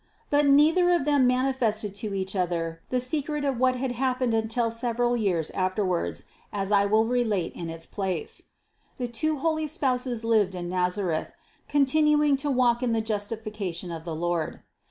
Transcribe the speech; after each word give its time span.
But 0.31 0.47
neither 0.47 0.89
of 0.89 1.05
them 1.05 1.27
manifested 1.27 1.95
to 1.97 2.15
each 2.15 2.35
other 2.35 2.81
the 2.89 2.99
secret 2.99 3.45
of 3.45 3.59
what 3.59 3.75
had 3.75 3.91
happened 3.91 4.33
until 4.33 4.71
several 4.71 5.15
years 5.15 5.51
afterwards, 5.51 6.25
as 6.51 6.71
I 6.71 6.87
will 6.87 7.05
relate 7.05 7.53
in 7.53 7.69
its 7.69 7.85
place 7.85 8.41
(Part 8.41 8.99
I, 9.01 9.03
184). 9.03 9.05
The 9.05 9.19
two 9.19 9.39
holy 9.47 9.67
spouses 9.67 10.25
lived 10.25 10.55
in 10.55 10.69
Nazareth, 10.69 11.33
continuing 11.69 12.35
to 12.37 12.49
walk 12.49 12.81
in 12.81 12.93
the 12.93 13.01
justification 13.01 13.91
of 13.91 14.03
the 14.03 14.15
Lord. 14.15 14.61